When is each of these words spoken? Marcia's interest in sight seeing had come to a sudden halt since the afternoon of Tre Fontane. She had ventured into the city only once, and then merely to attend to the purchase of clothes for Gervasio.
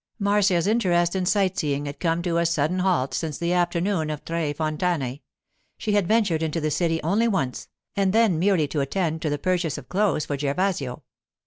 Marcia's 0.17 0.65
interest 0.65 1.15
in 1.15 1.27
sight 1.27 1.59
seeing 1.59 1.85
had 1.85 1.99
come 1.99 2.23
to 2.23 2.39
a 2.39 2.45
sudden 2.47 2.79
halt 2.79 3.13
since 3.13 3.37
the 3.37 3.53
afternoon 3.53 4.09
of 4.09 4.25
Tre 4.25 4.51
Fontane. 4.51 5.19
She 5.77 5.91
had 5.91 6.07
ventured 6.07 6.41
into 6.41 6.59
the 6.59 6.71
city 6.71 6.99
only 7.03 7.27
once, 7.27 7.67
and 7.95 8.11
then 8.11 8.39
merely 8.39 8.67
to 8.69 8.81
attend 8.81 9.21
to 9.21 9.29
the 9.29 9.37
purchase 9.37 9.77
of 9.77 9.89
clothes 9.89 10.25
for 10.25 10.35
Gervasio. 10.37 11.03